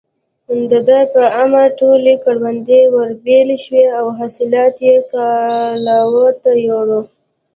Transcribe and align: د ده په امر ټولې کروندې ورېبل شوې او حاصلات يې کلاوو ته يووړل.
د 0.71 0.71
ده 0.87 0.99
په 1.13 1.23
امر 1.43 1.67
ټولې 1.79 2.13
کروندې 2.23 2.81
ورېبل 2.95 3.49
شوې 3.63 3.85
او 3.99 4.05
حاصلات 4.17 4.75
يې 4.87 4.95
کلاوو 5.11 6.27
ته 6.43 6.51
يووړل. 6.65 7.03